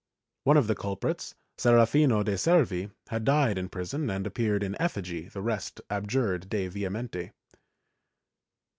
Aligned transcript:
One 0.45 0.57
of 0.57 0.65
the 0.65 0.73
culprits, 0.73 1.35
Serafino 1.59 2.23
de' 2.25 2.35
Servi, 2.35 2.89
had 3.09 3.23
died 3.23 3.59
in 3.59 3.69
prison 3.69 4.09
and 4.09 4.25
appeared 4.25 4.63
in 4.63 4.75
effigy, 4.81 5.27
the 5.29 5.43
rest 5.43 5.79
abjured 5.91 6.49
de 6.49 6.67
vehementi. 6.69 7.33